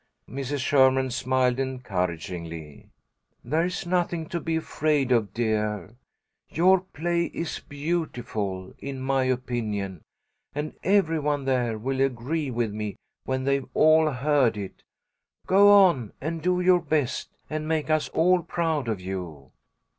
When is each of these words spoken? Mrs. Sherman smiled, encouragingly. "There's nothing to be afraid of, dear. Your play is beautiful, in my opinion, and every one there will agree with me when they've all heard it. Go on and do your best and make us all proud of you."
Mrs. 0.27 0.61
Sherman 0.61 1.11
smiled, 1.11 1.59
encouragingly. 1.59 2.89
"There's 3.43 3.85
nothing 3.85 4.27
to 4.29 4.39
be 4.39 4.55
afraid 4.55 5.11
of, 5.11 5.31
dear. 5.31 5.95
Your 6.49 6.79
play 6.79 7.25
is 7.25 7.59
beautiful, 7.59 8.73
in 8.79 8.99
my 8.99 9.25
opinion, 9.25 10.01
and 10.55 10.73
every 10.83 11.19
one 11.19 11.45
there 11.45 11.77
will 11.77 12.01
agree 12.01 12.49
with 12.49 12.73
me 12.73 12.95
when 13.25 13.43
they've 13.43 13.69
all 13.75 14.09
heard 14.09 14.57
it. 14.57 14.81
Go 15.45 15.69
on 15.71 16.13
and 16.19 16.41
do 16.41 16.59
your 16.59 16.81
best 16.81 17.29
and 17.47 17.67
make 17.67 17.91
us 17.91 18.09
all 18.09 18.41
proud 18.41 18.87
of 18.87 18.99
you." 18.99 19.51